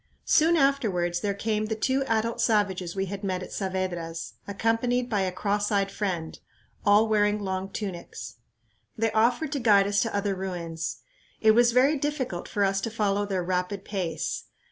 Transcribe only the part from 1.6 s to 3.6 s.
the two adult savages we had met at